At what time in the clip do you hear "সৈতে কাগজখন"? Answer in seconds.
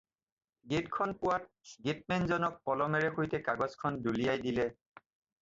3.19-4.01